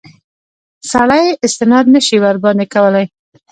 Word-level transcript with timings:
سړی 0.91 1.25
استناد 1.45 1.85
نه 1.95 2.01
شي 2.05 2.17
ورباندې 2.25 2.65
کولای. 2.73 3.05